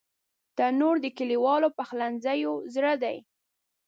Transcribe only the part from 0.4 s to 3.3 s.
تنور د کلیوالو پخلنځیو زړه دی